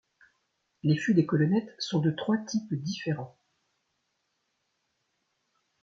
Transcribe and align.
Les 0.81 0.97
fûts 0.97 1.13
des 1.13 1.27
colonnettes 1.27 1.75
sont 1.77 1.99
de 1.99 2.09
trois 2.09 2.39
types 2.39 2.73
différents. 2.73 3.37